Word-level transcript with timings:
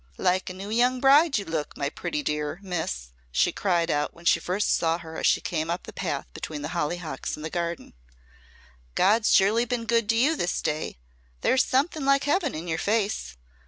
"Like 0.17 0.49
a 0.49 0.53
new 0.53 0.71
young 0.71 0.99
bride 0.99 1.37
you 1.37 1.45
look, 1.45 1.77
my 1.77 1.91
pretty 1.91 2.23
dear 2.23 2.57
Miss," 2.63 3.09
she 3.31 3.51
cried 3.51 3.91
out 3.91 4.15
when 4.15 4.25
she 4.25 4.39
first 4.39 4.73
saw 4.75 4.97
her 4.97 5.15
as 5.15 5.27
she 5.27 5.41
came 5.41 5.69
up 5.69 5.83
the 5.83 5.93
path 5.93 6.25
between 6.33 6.63
the 6.63 6.69
hollyhocks 6.69 7.37
in 7.37 7.43
the 7.43 7.51
garden. 7.51 7.93
"God's 8.95 9.31
surely 9.31 9.63
been 9.65 9.85
good 9.85 10.09
to 10.09 10.15
you 10.15 10.35
this 10.35 10.59
day. 10.59 10.97
There's 11.41 11.63
something 11.63 12.03
like 12.03 12.23
heaven 12.23 12.55
in 12.55 12.67
your 12.67 12.79
face." 12.79 13.37